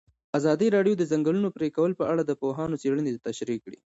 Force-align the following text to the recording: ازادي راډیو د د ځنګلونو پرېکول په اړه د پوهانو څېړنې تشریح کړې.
ازادي 0.37 0.67
راډیو 0.75 0.93
د 0.97 0.99
د 1.01 1.03
ځنګلونو 1.11 1.49
پرېکول 1.57 1.91
په 1.99 2.03
اړه 2.11 2.21
د 2.25 2.31
پوهانو 2.41 2.79
څېړنې 2.81 3.11
تشریح 3.27 3.59
کړې. 3.65 3.79